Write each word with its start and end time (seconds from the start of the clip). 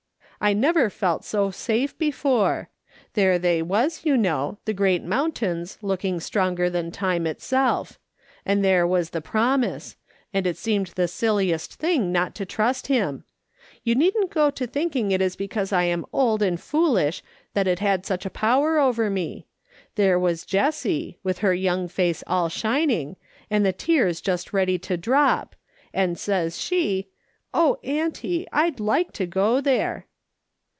"I 0.43 0.53
never 0.53 0.89
felt 0.89 1.23
so 1.23 1.51
safe 1.51 1.95
before. 1.99 2.69
There 3.13 3.37
they 3.37 3.61
was, 3.61 4.01
you 4.05 4.17
know, 4.17 4.57
the 4.65 4.73
great 4.73 5.03
mountains, 5.03 5.77
looking 5.83 6.19
stronger 6.19 6.67
than 6.67 6.89
time 6.89 7.27
itself; 7.27 7.99
and 8.43 8.65
there 8.65 8.87
was 8.87 9.11
the 9.11 9.21
promise; 9.21 9.97
and 10.33 10.47
it 10.47 10.57
seemed 10.57 10.87
the 10.95 11.07
silliest 11.07 11.75
thing 11.75 12.11
not 12.11 12.33
to 12.33 12.45
trust 12.47 12.87
him. 12.87 13.23
You 13.83 13.93
needn't 13.93 14.31
go 14.31 14.49
to 14.49 14.65
thinking 14.65 15.11
it 15.11 15.21
is 15.21 15.35
because 15.35 15.71
I 15.71 15.83
am 15.83 16.07
old 16.11 16.41
and 16.41 16.59
foolish 16.59 17.21
that 17.53 17.67
it 17.67 17.77
had 17.77 18.03
such 18.03 18.25
a 18.25 18.31
power 18.31 18.79
over 18.79 19.11
me. 19.11 19.45
There 19.93 20.17
was 20.17 20.43
Jessie, 20.43 21.19
with 21.23 21.37
her 21.45 21.53
young 21.53 21.87
face 21.87 22.23
all 22.25 22.49
shining, 22.49 23.15
and 23.51 23.63
the 23.63 23.73
tears 23.73 24.21
just 24.21 24.53
ready 24.53 24.79
to 24.79 24.97
drop, 24.97 25.55
and 25.93 26.17
says 26.17 26.57
she;"' 26.59 27.09
Oh, 27.53 27.77
auntie, 27.83 28.47
I'd 28.51 28.79
like 28.79 29.11
to 29.11 29.27
go 29.27 29.61
there.' 29.61 30.07